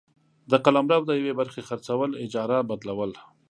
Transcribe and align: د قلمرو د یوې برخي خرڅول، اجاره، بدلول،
د 0.51 0.53
قلمرو 0.65 1.05
د 1.07 1.11
یوې 1.19 1.33
برخي 1.39 1.61
خرڅول، 1.69 2.09
اجاره، 2.23 2.57
بدلول، 2.69 3.11